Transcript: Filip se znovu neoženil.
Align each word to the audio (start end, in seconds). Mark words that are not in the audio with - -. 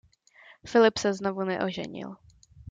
Filip 0.67 0.97
se 0.97 1.13
znovu 1.13 1.43
neoženil. 1.45 2.15